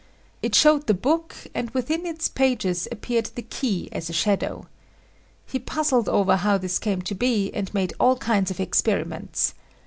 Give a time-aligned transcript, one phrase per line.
[0.41, 4.65] It showed the book and within its pages appeared the key as a shadow.
[5.45, 9.53] He puzzled over how this came to be and made all kinds of experiments.